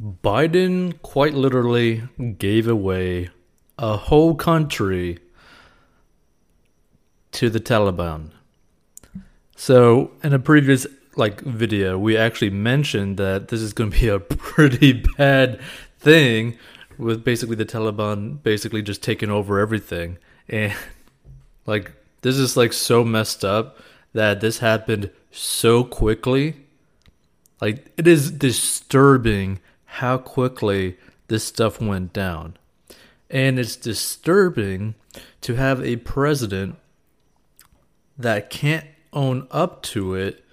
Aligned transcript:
Biden 0.00 1.00
quite 1.02 1.34
literally 1.34 2.02
gave 2.38 2.66
away 2.66 3.28
a 3.78 3.96
whole 3.96 4.34
country 4.34 5.18
to 7.32 7.50
the 7.50 7.60
Taliban. 7.60 8.30
So, 9.56 10.12
in 10.22 10.32
a 10.32 10.38
previous 10.38 10.86
like 11.16 11.42
video, 11.42 11.98
we 11.98 12.16
actually 12.16 12.50
mentioned 12.50 13.18
that 13.18 13.48
this 13.48 13.60
is 13.60 13.74
going 13.74 13.90
to 13.90 14.00
be 14.00 14.08
a 14.08 14.18
pretty 14.20 15.04
bad 15.18 15.60
thing 15.98 16.56
with 16.96 17.22
basically 17.22 17.56
the 17.56 17.66
Taliban 17.66 18.42
basically 18.42 18.80
just 18.80 19.02
taking 19.02 19.30
over 19.30 19.58
everything. 19.58 20.16
And 20.48 20.72
like 21.66 21.92
this 22.22 22.36
is 22.36 22.56
like 22.56 22.72
so 22.72 23.04
messed 23.04 23.44
up 23.44 23.78
that 24.14 24.40
this 24.40 24.58
happened 24.58 25.10
so 25.30 25.84
quickly. 25.84 26.56
Like 27.60 27.92
it 27.98 28.06
is 28.06 28.30
disturbing 28.30 29.60
how 29.94 30.16
quickly 30.16 30.96
this 31.26 31.42
stuff 31.42 31.80
went 31.80 32.12
down. 32.12 32.56
And 33.28 33.58
it's 33.58 33.74
disturbing 33.74 34.94
to 35.40 35.54
have 35.54 35.82
a 35.82 35.96
president 35.96 36.76
that 38.16 38.50
can't 38.50 38.86
own 39.12 39.48
up 39.50 39.82
to 39.82 40.14
it 40.14 40.44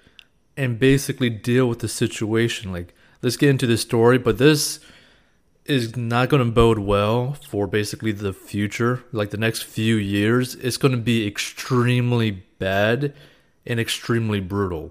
and 0.56 0.78
basically 0.78 1.30
deal 1.30 1.68
with 1.68 1.78
the 1.78 1.88
situation. 1.88 2.72
Like, 2.72 2.94
let's 3.22 3.36
get 3.36 3.50
into 3.50 3.66
the 3.66 3.76
story, 3.76 4.18
but 4.18 4.38
this 4.38 4.80
is 5.64 5.96
not 5.96 6.30
going 6.30 6.44
to 6.44 6.50
bode 6.50 6.80
well 6.80 7.36
for 7.48 7.68
basically 7.68 8.10
the 8.10 8.32
future. 8.32 9.04
Like, 9.12 9.30
the 9.30 9.36
next 9.36 9.62
few 9.62 9.94
years, 9.94 10.56
it's 10.56 10.78
going 10.78 10.92
to 10.92 10.98
be 10.98 11.26
extremely 11.28 12.30
bad 12.58 13.14
and 13.64 13.78
extremely 13.78 14.40
brutal. 14.40 14.90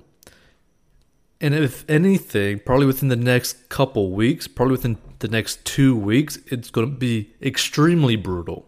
And 1.40 1.54
if 1.54 1.88
anything, 1.90 2.60
probably 2.60 2.88
within 2.88 3.10
the 3.10 3.16
next 3.16 3.70
couple 3.70 4.12
weeks, 4.12 4.48
probably 4.48 4.72
within 4.72 4.98
the 5.20 5.28
next 5.28 5.64
two 5.66 5.96
weeks, 5.96 6.40
it's 6.48 6.72
going 6.72 6.90
to 6.90 6.96
be 6.96 7.32
extremely 7.42 8.16
brutal. 8.16 8.66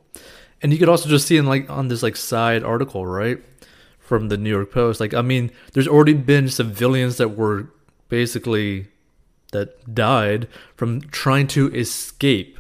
And 0.62 0.72
you 0.72 0.78
could 0.78 0.90
also 0.90 1.10
just 1.10 1.28
see 1.28 1.38
in 1.38 1.46
like 1.46 1.70
on 1.70 1.88
this 1.88 2.04
like 2.04 2.16
side 2.16 2.64
article, 2.64 3.06
right, 3.06 3.42
from 4.00 4.30
the 4.30 4.38
New 4.38 4.50
York 4.50 4.72
Post. 4.72 5.00
Like, 5.00 5.14
I 5.14 5.22
mean, 5.22 5.52
there's 5.74 5.88
already 5.88 6.14
been 6.14 6.50
civilians 6.50 7.18
that 7.18 7.30
were 7.30 7.72
basically 8.08 8.88
that 9.52 9.96
died 9.96 10.48
from 10.76 11.02
trying 11.02 11.48
to 11.48 11.74
escape 11.74 12.60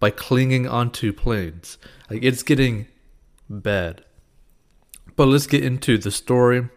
by 0.00 0.10
clinging 0.10 0.66
onto 0.66 1.12
planes. 1.12 1.78
Like, 2.10 2.24
it's 2.24 2.42
getting 2.42 2.86
bad. 3.48 4.04
But 5.16 5.26
let's 5.26 5.46
get 5.46 5.64
into 5.64 5.98
the 5.98 6.10
story. 6.10 6.68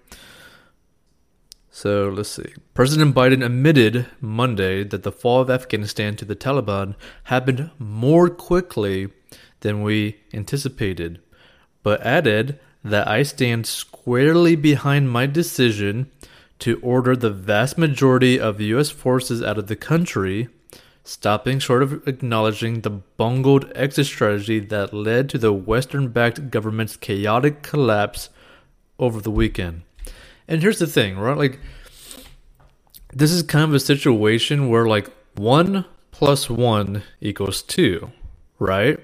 So 1.82 2.10
let's 2.10 2.30
see. 2.30 2.54
President 2.76 3.16
Biden 3.16 3.44
admitted 3.44 4.06
Monday 4.20 4.84
that 4.84 5.02
the 5.02 5.12
fall 5.12 5.42
of 5.42 5.50
Afghanistan 5.50 6.16
to 6.18 6.26
the 6.26 6.36
Taliban 6.36 6.94
happened 7.24 7.72
more 7.80 8.30
quickly 8.30 9.08
than 9.62 9.82
we 9.82 10.18
anticipated, 10.32 11.20
but 11.82 12.00
added 12.02 12.60
that 12.84 13.08
I 13.08 13.24
stand 13.24 13.66
squarely 13.66 14.56
behind 14.56 15.10
my 15.10 15.26
decision 15.26 16.12
to 16.60 16.80
order 16.82 17.16
the 17.16 17.32
vast 17.32 17.80
majority 17.80 18.40
of 18.40 18.62
U.S. 18.62 18.92
forces 18.92 19.42
out 19.42 19.58
of 19.58 19.66
the 19.66 19.76
country, 19.76 20.50
stopping 21.04 21.58
short 21.58 21.82
of 21.82 22.08
acknowledging 22.08 22.82
the 22.82 22.92
bungled 22.92 23.72
exit 23.74 24.06
strategy 24.06 24.60
that 24.60 24.94
led 24.94 25.30
to 25.30 25.40
the 25.40 25.52
Western 25.52 26.10
backed 26.10 26.52
government's 26.52 26.96
chaotic 26.96 27.64
collapse 27.64 28.30
over 29.00 29.20
the 29.20 29.32
weekend. 29.32 29.82
And 30.52 30.62
here's 30.62 30.80
the 30.80 30.86
thing, 30.86 31.18
right? 31.18 31.38
Like, 31.38 31.62
this 33.14 33.32
is 33.32 33.42
kind 33.42 33.64
of 33.64 33.74
a 33.74 33.80
situation 33.80 34.68
where, 34.68 34.86
like, 34.86 35.10
one 35.36 35.86
plus 36.12 36.50
one 36.50 37.04
equals 37.22 37.62
two, 37.62 38.12
right? 38.60 39.00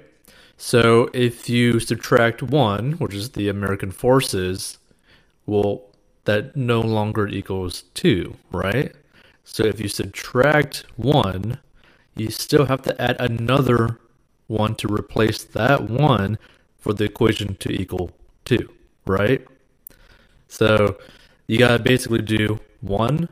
So 0.58 1.10
if 1.14 1.48
you 1.48 1.80
subtract 1.80 2.44
one, 2.44 2.94
which 2.94 3.14
is 3.14 3.30
the 3.30 3.48
American 3.48 3.92
forces, 3.92 4.78
well, 5.46 5.84
that 6.26 6.58
no 6.58 6.82
longer 6.82 7.30
equals 7.30 7.84
two, 7.94 8.36
right? 8.52 8.94
So 9.46 9.64
if 9.64 9.80
you 9.80 9.88
subtract 9.88 10.84
one, 10.98 11.60
you 12.18 12.30
still 12.30 12.66
have 12.66 12.82
to 12.82 13.02
add 13.02 13.16
another 13.22 13.98
one 14.48 14.76
to 14.76 14.94
replace 14.94 15.46
that 15.46 15.90
one 15.90 16.40
for 16.78 16.94
the 16.94 17.06
equation 17.06 17.56
to 17.62 17.72
equal 17.72 18.12
two, 18.44 18.70
right? 19.06 19.48
So 20.50 20.98
you 21.48 21.58
gotta 21.58 21.82
basically 21.82 22.22
do 22.22 22.60
one 22.82 23.30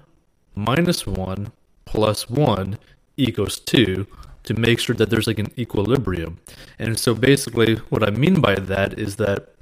minus 0.56 1.06
one 1.06 1.52
plus 1.86 2.30
one 2.30 2.80
equals 3.18 3.60
two 3.60 4.08
to 4.44 4.54
make 4.54 4.80
sure 4.80 4.96
that 4.96 5.10
there's 5.10 5.28
like 5.28 5.40
an 5.40 5.52
equilibrium. 5.58 6.40
And 6.80 7.00
so 7.00 7.14
basically, 7.14 7.76
what 7.90 8.04
I 8.04 8.12
mean 8.12 8.42
by 8.42 8.56
that 8.56 8.98
is 8.98 9.16
that 9.18 9.56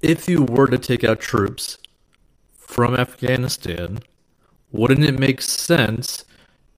if 0.00 0.28
you 0.28 0.42
were 0.42 0.66
to 0.66 0.78
take 0.78 1.04
out 1.04 1.20
troops 1.20 1.78
from 2.56 2.94
Afghanistan, 2.94 4.00
wouldn't 4.72 5.04
it 5.04 5.18
make 5.18 5.40
sense 5.40 6.24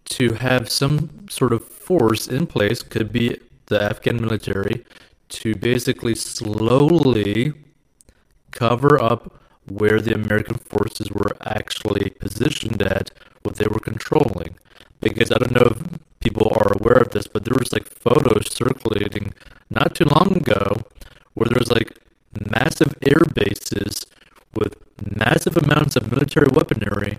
to 0.04 0.34
have 0.34 0.70
some 0.70 1.28
sort 1.28 1.52
of 1.52 1.64
force 1.64 2.26
in 2.26 2.46
place, 2.46 2.82
could 2.82 3.12
be 3.12 3.38
the 3.66 3.82
Afghan 3.82 4.20
military, 4.20 4.84
to 5.28 5.54
basically 5.54 6.14
slowly 6.14 7.52
cover 8.50 9.00
up 9.00 9.42
where 9.70 10.00
the 10.00 10.14
American 10.14 10.56
forces 10.56 11.10
were 11.10 11.36
actually 11.42 12.10
positioned 12.10 12.82
at, 12.82 13.10
what 13.42 13.56
they 13.56 13.66
were 13.66 13.80
controlling. 13.80 14.56
Because 15.00 15.30
I 15.30 15.38
don't 15.38 15.52
know 15.52 15.72
if 15.74 15.98
people 16.20 16.52
are 16.56 16.72
aware 16.72 16.98
of 16.98 17.10
this, 17.10 17.26
but 17.26 17.44
there 17.44 17.56
was 17.58 17.72
like 17.72 17.86
photos 17.86 18.52
circulating 18.52 19.32
not 19.70 19.94
too 19.94 20.04
long 20.04 20.36
ago 20.36 20.82
where 21.34 21.48
there 21.48 21.58
was 21.58 21.70
like 21.70 21.98
massive 22.50 22.94
air 23.02 23.22
bases 23.34 24.06
with 24.54 24.76
massive 25.16 25.56
amounts 25.56 25.96
of 25.96 26.10
military 26.10 26.48
weaponry 26.52 27.18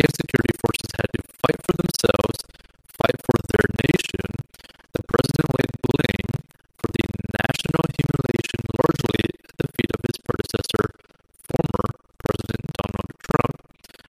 Afghan 0.00 0.16
security 0.16 0.56
forces 0.56 0.90
had 0.96 1.12
to 1.12 1.20
fight 1.44 1.60
for 1.60 1.76
themselves, 1.76 2.38
fight 2.88 3.20
for 3.20 3.36
their 3.52 3.68
nation, 3.84 4.24
the 4.96 5.02
president 5.04 5.48
laid 5.60 5.74
blame 5.84 6.32
for 6.80 6.88
the 6.96 7.04
national 7.36 7.84
humiliation 8.00 8.60
largely 8.80 9.20
at 9.44 9.54
the 9.60 9.68
feet 9.76 9.92
of 9.92 10.00
his 10.08 10.16
predecessor, 10.24 10.84
former 11.52 11.86
President 12.16 12.64
Donald 12.80 13.12
Trump, 13.28 13.56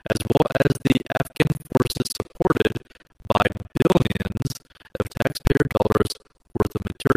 as 0.08 0.20
well 0.32 0.48
as 0.64 0.72
the 0.80 0.96
Afghan 1.12 1.54
forces 1.60 2.08
supported 2.08 2.76
by 3.28 3.44
billions 3.76 4.48
of 4.96 5.04
taxpayer 5.12 5.66
dollars 5.76 6.12
worth 6.56 6.72
of 6.72 6.84
material. 6.88 7.11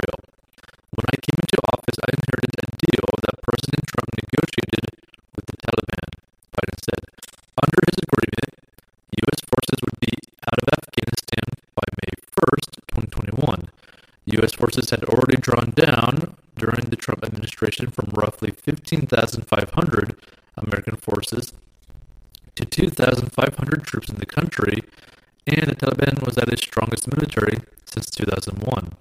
U.S. 14.27 14.53
forces 14.53 14.91
had 14.91 15.05
already 15.05 15.37
drawn 15.37 15.71
down 15.71 16.37
during 16.57 16.87
the 16.87 16.97
Trump 16.97 17.25
administration 17.25 17.91
from 17.91 18.11
roughly 18.13 18.51
15,500 18.51 20.17
American 20.57 20.97
forces 20.97 21.53
to 22.55 22.65
2,500 22.65 23.85
troops 23.85 24.09
in 24.09 24.17
the 24.17 24.27
country, 24.27 24.79
and 25.47 25.69
the 25.69 25.77
Taliban 25.77 26.25
was 26.25 26.39
at 26.39 26.49
its 26.49 26.63
strongest 26.63 27.09
military 27.09 27.59
since 27.85 28.09
2001. 28.11 28.97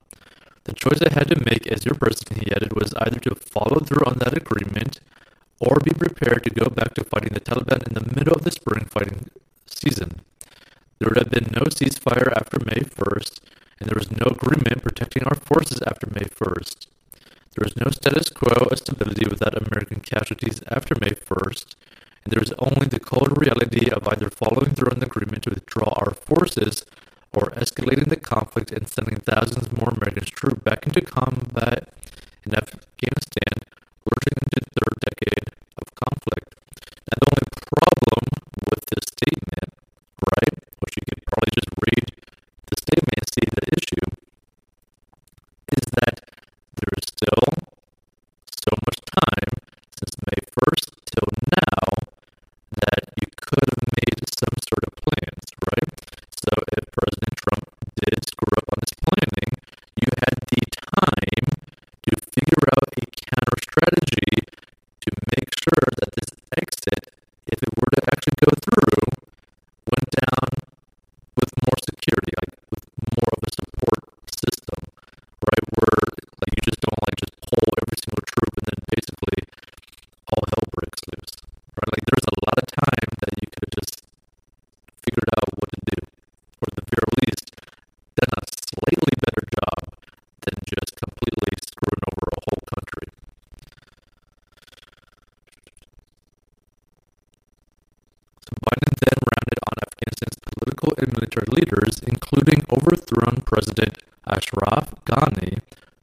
The 0.65 0.73
choice 0.73 1.01
I 1.01 1.13
had 1.13 1.27
to 1.29 1.45
make 1.45 1.67
as 1.67 1.85
your 1.85 1.95
president, 1.95 2.43
he 2.43 2.51
added, 2.51 2.73
was 2.73 2.93
either 2.95 3.19
to 3.21 3.35
follow 3.35 3.79
through 3.79 4.05
on 4.05 4.17
that 4.19 4.35
agreement 4.35 4.99
or 5.59 5.79
be 5.79 5.91
prepared 5.91 6.43
to 6.43 6.49
go 6.49 6.69
back 6.69 6.93
to 6.95 7.03
fighting 7.03 7.33
the 7.33 7.39
Taliban 7.39 7.87
in 7.87 7.93
the 7.93 8.15
middle 8.15 8.33
of 8.33 8.43
the 8.43 8.51
spring 8.51 8.85
fighting 8.85 9.29
season. 9.65 10.21
There 10.99 11.09
would 11.09 11.17
have 11.17 11.31
been 11.31 11.51
no 11.51 11.63
ceasefire 11.65 12.31
without 19.29 19.57
American 19.57 19.99
casualties 19.99 20.61
after 20.69 20.95
May 20.99 21.11
1st, 21.11 21.75
and 22.23 22.33
there 22.33 22.41
is 22.41 22.53
only 22.57 22.87
the 22.87 22.99
cold 22.99 23.37
reality 23.37 23.89
of 23.89 24.07
either 24.07 24.29
following 24.29 24.73
through 24.73 24.91
on 24.91 24.99
the 24.99 25.05
agreement 25.05 25.43
to 25.43 25.49
withdraw 25.51 25.93
our 25.97 26.13
forces 26.13 26.85
or 27.33 27.49
escalating 27.51 28.09
the 28.09 28.15
conflict 28.15 28.71
and 28.71 28.87
sending 28.87 29.17
thousands 29.17 29.71
more 29.71 29.89
American 29.89 30.25
troops 30.25 30.61
back 30.63 30.85
into 30.85 31.01
combat 31.01 31.89
in 32.45 32.55
Afghanistan, 32.55 33.55
urging 34.11 34.37
Brexit, 66.53 67.09
if 67.49 67.57
it 67.57 67.71
were 67.73 67.89
to 67.97 68.01
actually 68.13 68.37
go 68.45 68.53
through, 68.61 69.09
went 69.89 70.09
down 70.13 70.49
with 71.33 71.49
more 71.65 71.79
security, 71.81 72.33
like 72.37 72.53
with 72.69 72.85
more 73.09 73.33
of 73.33 73.41
a 73.41 73.51
support 73.57 74.01
system, 74.29 74.81
right? 75.49 75.65
Where 75.73 75.97
like 76.45 76.53
you 76.53 76.61
just 76.69 76.81
don't 76.85 77.01
like 77.09 77.17
just 77.17 77.33
pull 77.41 77.65
every 77.81 77.97
single 78.05 78.25
troop 78.29 78.53
and 78.53 78.65
then 78.69 78.79
basically 78.85 79.41
all 80.29 80.45
hell 80.45 80.65
breaks 80.77 81.01
loose, 81.09 81.33
right? 81.73 81.89
Like 81.89 82.05
there's 82.05 82.29
a 82.29 82.37
lot 82.45 82.57
of 82.61 82.67
time 82.69 83.09
that 83.17 83.33
you 83.41 83.47
could 83.49 83.65
have 83.65 83.75
just 83.81 83.93
figured 85.01 85.29
out 85.33 85.52
leaders, 101.53 102.01
including 102.05 102.65
overthrown 102.69 103.43
President 103.45 103.97
Ashraf 104.25 104.93
Ghani, 105.05 105.59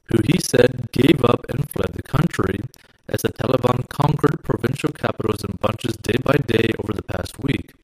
who 0.09 0.19
he 0.25 0.39
said 0.39 0.89
gave 0.93 1.25
up 1.25 1.47
and 1.49 1.69
fled 1.71 1.95
the 1.95 2.03
country 2.03 2.61
as 3.09 3.23
the 3.23 3.33
Taliban 3.33 3.89
conquered 3.89 4.43
provincial 4.45 4.93
capitals 4.93 5.43
in 5.45 5.59
bunches 5.61 5.97
day 5.97 6.19
by 6.23 6.37
day 6.47 6.71
over 6.79 6.93
the 6.93 7.03
past 7.03 7.43
week. 7.43 7.75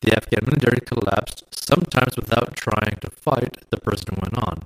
The 0.00 0.14
Afghan 0.14 0.46
military 0.46 0.80
collapsed, 0.86 1.42
sometimes 1.50 2.16
without 2.16 2.54
trying 2.54 2.96
to 3.02 3.10
fight, 3.10 3.58
the 3.70 3.78
president 3.78 4.22
went 4.22 4.38
on. 4.38 4.62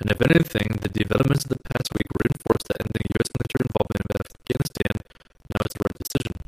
And 0.00 0.10
if 0.10 0.20
anything, 0.20 0.76
the 0.82 0.92
developments 0.92 1.44
of 1.44 1.56
the 1.56 1.64
past 1.72 1.88
week 1.96 2.08
reinforce 2.20 2.64
that 2.68 2.84
ending 2.84 3.08
U.S. 3.16 3.32
military 3.32 3.64
involvement 3.64 4.04
in 4.04 4.12
Afghanistan 4.20 4.94
now 5.48 5.62
is 5.64 5.72
the 5.72 5.82
right 5.88 5.98
decision. 6.04 6.45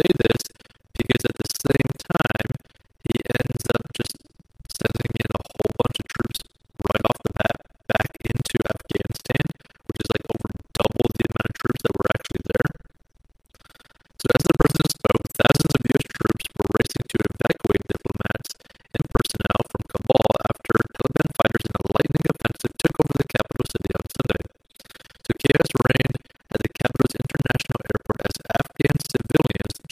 Say 0.00 0.12
this 0.16 0.39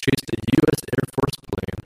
a 0.09 0.41
U.S. 0.65 0.81
Air 0.89 1.05
Force 1.13 1.37
plane 1.53 1.81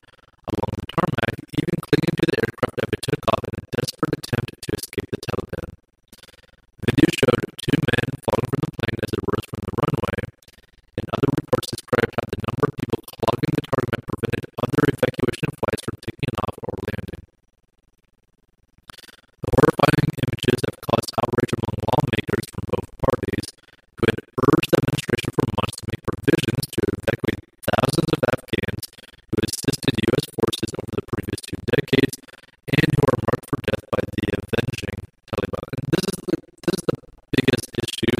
along 0.47 0.71
the 0.79 0.87
tarmac, 0.95 1.35
even 1.59 1.75
clinging 1.83 2.15
to 2.15 2.25
the 2.31 2.37
aircraft 2.39 2.77
as 2.79 2.89
it 2.95 3.01
took 3.03 3.23
off 3.35 3.43
in 3.43 3.55
a 3.59 3.65
desperate 3.75 4.15
attempt 4.15 4.51
to 4.63 4.69
escape 4.79 5.09
the 5.11 5.19
Taliban. 5.27 5.69
Video 6.87 7.09
showed 7.19 7.43
two 7.59 7.77
men 7.83 8.07
falling 8.23 8.47
from 8.47 8.61
the 8.63 8.71
plane 8.79 8.97
as 9.03 9.11
it 9.11 9.21
rose 9.27 9.47
from 9.51 9.61
the 9.67 9.73
runway, 9.75 10.19
and 10.95 11.05
other 11.19 11.31
reports 11.35 11.67
described 11.67 12.13
how 12.15 12.25
the 12.31 12.39
number 12.47 12.63
of 12.63 12.73
people 12.79 12.99
clogging 13.11 13.53
the 13.59 13.63
tarmac 13.67 14.03
prevented 14.07 14.45
other 14.63 14.81
evacuation 14.87 15.49
flights 15.59 15.83
from 15.83 15.97
taking 16.07 16.33
off 16.47 16.55
or 16.63 16.73
landing. 16.79 17.23
The 19.43 19.49
horrifying 19.51 20.09
images 20.23 20.59
have 20.63 20.79
caused 20.79 21.11
outrage 21.19 21.53
among 21.59 21.75
lawmakers 21.91 22.47
from 22.55 22.63
both 22.71 22.87
parties, 23.03 23.47
who 23.99 24.03
had 24.07 24.19
urged 24.47 24.69
the 24.71 24.77
administration 24.79 25.31
for 25.35 25.45
months 25.59 25.75
to 25.75 25.85
make 25.91 26.03
provisions 26.07 26.63
to 26.71 26.92
who 29.33 29.41
assisted 29.49 29.97
U.S. 29.97 30.25
forces 30.37 30.69
over 30.77 30.91
the 30.93 31.05
previous 31.09 31.41
two 31.41 31.57
decades 31.73 32.15
and 32.69 32.85
who 32.93 33.01
are 33.01 33.19
marked 33.25 33.45
for 33.49 33.59
death 33.65 33.85
by 33.89 34.01
the 34.13 34.25
avenging 34.29 34.97
Taliban. 35.25 35.65
And 35.73 35.85
this 35.89 36.05
is 36.05 36.19
the 36.21 36.37
this 36.37 36.75
is 36.77 36.85
the 36.85 36.99
biggest 37.33 37.65
issue 37.81 38.13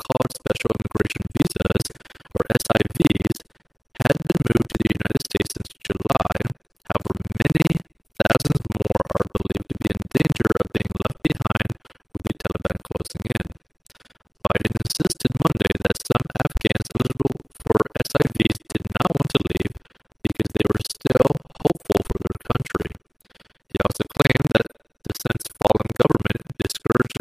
Called 0.00 0.32
special 0.32 0.72
immigration 0.80 1.24
visas, 1.36 1.84
or 2.32 2.42
SIVs, 2.56 3.36
had 4.00 4.16
been 4.16 4.40
moved 4.48 4.68
to 4.72 4.76
the 4.80 4.90
United 4.96 5.22
States 5.28 5.50
since 5.52 5.72
July. 5.84 6.36
However, 6.88 7.14
many 7.36 7.68
thousands 8.16 8.64
more 8.80 9.02
are 9.12 9.28
believed 9.28 9.68
to 9.70 9.76
be 9.76 9.88
in 9.92 10.00
danger 10.08 10.48
of 10.56 10.66
being 10.72 10.94
left 11.04 11.20
behind 11.20 11.72
with 12.16 12.24
the 12.24 12.34
Taliban 12.40 12.78
closing 12.80 13.24
in. 13.28 13.46
Biden 14.40 14.72
insisted 14.80 15.32
Monday 15.36 15.72
that 15.84 15.96
some 16.00 16.26
Afghans 16.48 16.88
eligible 16.96 17.36
for 17.60 17.78
SIVs 18.00 18.58
did 18.72 18.86
not 18.96 19.08
want 19.12 19.30
to 19.36 19.40
leave 19.52 19.76
because 20.24 20.50
they 20.56 20.64
were 20.64 20.84
still 20.88 21.28
hopeful 21.60 22.00
for 22.08 22.18
their 22.24 22.40
country. 22.48 22.88
He 23.68 23.76
also 23.84 24.04
claimed 24.16 24.48
that 24.56 24.68
the 25.04 25.12
since 25.12 25.44
fallen 25.60 25.90
government 26.00 26.40
discouraged 26.56 27.19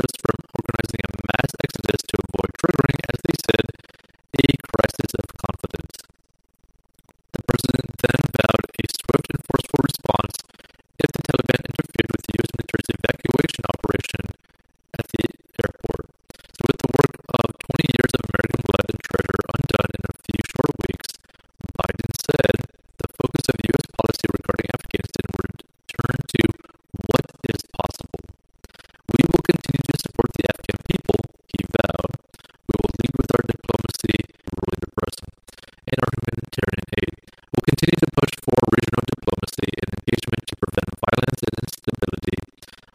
democracy 39.59 39.75
and 39.83 39.91
engagement 39.99 40.43
to 40.47 40.55
prevent 40.55 40.91
violence 41.03 41.41
and 41.43 41.55
instability. 41.67 42.37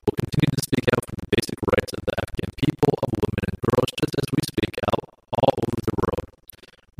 We'll 0.04 0.21
continue 0.25 0.54
to 0.56 0.62
speak 0.64 0.87
out 0.92 1.04
for 1.04 1.16
the 1.21 1.28
basic 1.37 1.59
rights 1.61 1.92
of 1.92 2.02
the 2.09 2.14
Afghan 2.25 2.50
people, 2.56 2.92
of 3.04 3.09
women 3.21 3.44
and 3.52 3.59
girls, 3.61 3.90
just 4.00 4.14
as 4.16 4.26
we 4.33 4.40
speak 4.49 4.75
out 4.88 5.04
all 5.37 5.52
over 5.61 5.80
the 5.85 5.97
world. 6.00 6.26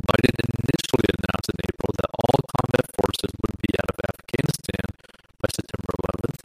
Biden 0.05 0.35
initially 0.37 1.07
announced 1.17 1.49
in 1.49 1.59
April 1.65 1.91
that 1.97 2.11
all 2.13 2.39
combat 2.45 2.85
forces 2.93 3.31
would 3.41 3.57
be 3.65 3.71
out 3.81 3.89
of 3.89 3.97
Afghanistan 4.05 4.85
by 5.41 5.49
September 5.49 5.93
11th, 5.97 6.39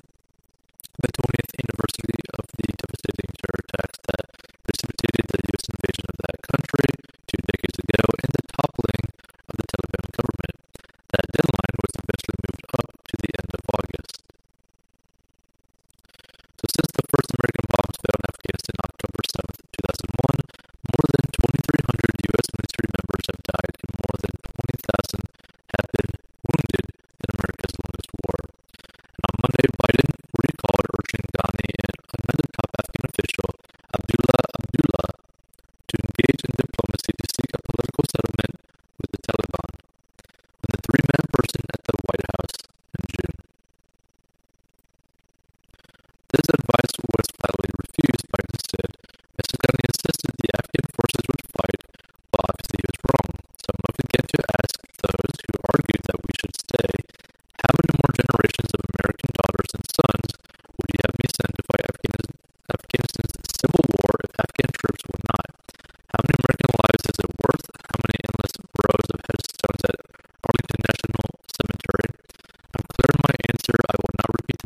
the 1.00 1.10
20th 1.20 1.50
anniversary 1.60 2.20
of 2.40 2.44
the 2.56 2.66
devastating 2.72 3.30
terror 3.36 3.60
attacks 3.68 3.98
that 4.08 4.24
precipitated 4.64 5.24
the 5.28 5.40
U.S. 5.52 5.64
invasion 5.68 6.06
of 6.08 6.16
that 6.24 6.38
country 6.48 6.88
two 7.28 7.40
decades 7.44 7.76
ago, 7.84 8.00
and 8.00 8.39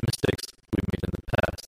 mistakes 0.03 0.47
we 0.73 0.81
made 0.91 1.05
in 1.05 1.11
the 1.13 1.27
past. 1.37 1.64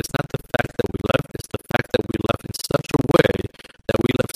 It's 0.00 0.16
not 0.16 0.32
the 0.32 0.40
fact 0.56 0.72
that 0.80 0.88
we 0.88 0.98
left, 1.12 1.28
it's 1.36 1.48
the 1.52 1.60
fact 1.76 1.92
that 1.92 2.04
we 2.08 2.16
left 2.24 2.44
in 2.48 2.56
such 2.56 2.88
a 2.88 3.00
way 3.12 3.32
that 3.84 3.98
we 4.00 4.08
left 4.16 4.29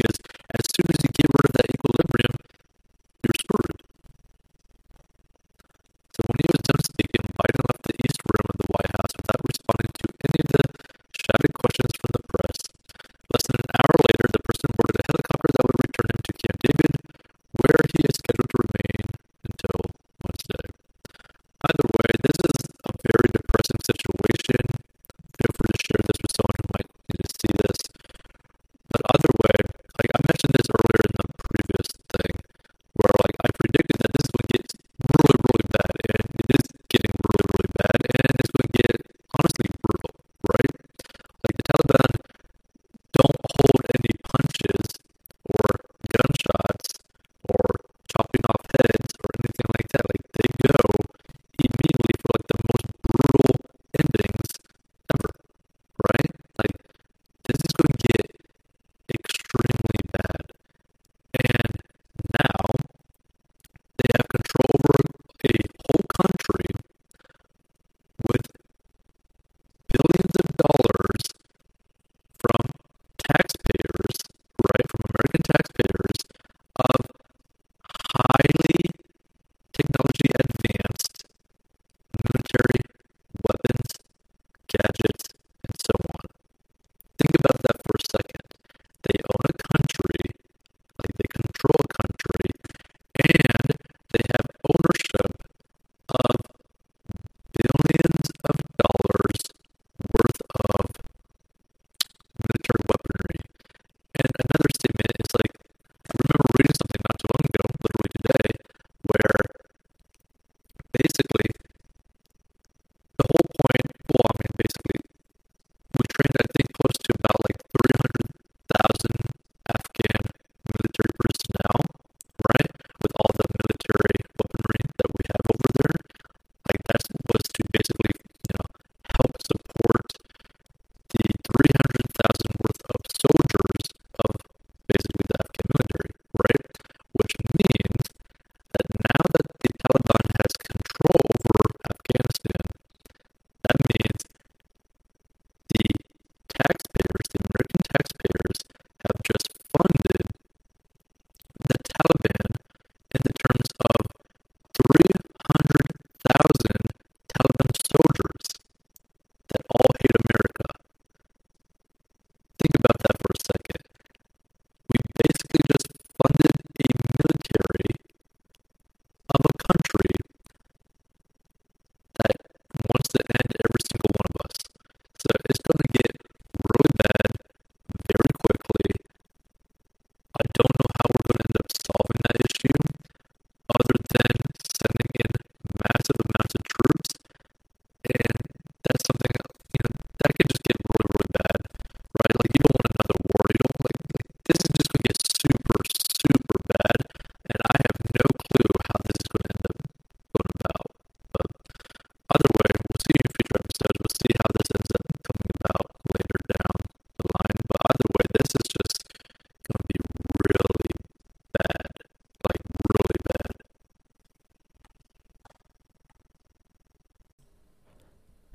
because 0.00 0.16
as 0.56 0.64
soon 0.72 0.88
as 0.88 0.98
you 1.04 1.10
get 1.12 1.28
rid 1.28 1.44
of 1.44 1.54
that 1.60 1.68
equilibrium, 1.76 2.34
you're 3.20 3.36
screwed. 3.36 3.76
So 6.16 6.18
when 6.24 6.36
he 6.40 6.48
was 6.48 6.62
done 6.64 6.80
speaking, 6.88 7.24
Biden 7.36 7.62
left 7.68 7.84
the 7.84 7.96
East 8.00 8.20
Room 8.24 8.46
of 8.48 8.56
the 8.64 8.68
White 8.72 8.92
House 8.96 9.12
without 9.12 9.40
responding 9.44 9.92
to 10.00 10.06
any 10.24 10.38
of 10.40 10.48
the 10.56 10.64
shouted 11.20 11.52
questions 11.52 11.92
from 12.00 12.10
the 12.16 12.24
press. 12.32 12.56
Less 13.28 13.44
than 13.44 13.60
an 13.60 13.70
hour 13.76 13.96
later, 14.08 14.26
the 14.32 14.40
person 14.40 14.68
boarded 14.72 14.96
a 14.96 15.04
helicopter 15.04 15.50
that 15.52 15.64
would 15.68 15.80
return 15.84 16.08
him 16.16 16.22
to 16.24 16.32
Camp 16.40 16.58
David, 16.64 16.94
where 17.60 17.80
he 17.92 18.00
is 18.08 18.16
scheduled 18.16 18.48
to 18.48 18.58
remain. 18.64 18.79